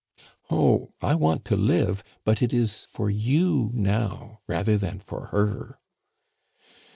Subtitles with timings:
[0.49, 0.93] "Oh!
[0.99, 5.79] I want to live, but it is for you now rather than for her."